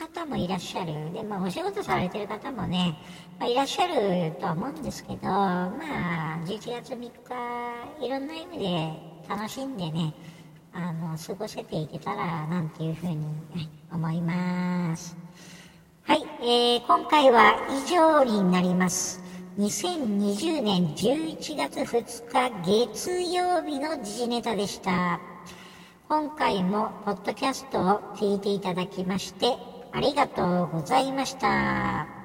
[0.00, 1.12] 方もいらっしゃる。
[1.12, 2.96] で、まあ、お仕事されてる方もね、
[3.38, 8.92] まあ、いらっしゃるとは思うんですけど、まあ、11月3日、いろんな意味で
[9.28, 10.14] 楽しんでね、
[10.72, 13.26] あの、過ごせていけたら、なんていうふうに、
[13.92, 15.16] 思います。
[16.04, 19.22] はい、えー、今回は以上になります。
[19.58, 25.20] 2020年11月2日月曜日の時事ネタでした。
[26.08, 32.19] 今回もポッドキャストを聞いていただきましてありがとうございました。